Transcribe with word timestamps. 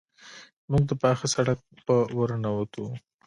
موږ 0.69 0.83
د 0.87 0.91
پاخه 1.01 1.27
سړک 1.35 1.59
په 1.85 1.95
ورننوتو. 2.17 2.85